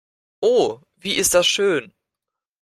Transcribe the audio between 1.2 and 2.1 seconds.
das schön!